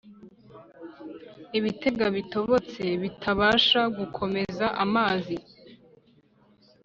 [1.57, 5.35] Ibitega bitobotse bitabasha gukomeza amazi